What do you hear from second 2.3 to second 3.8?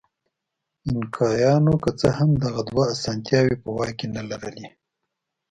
دغه دوه اسانتیاوې په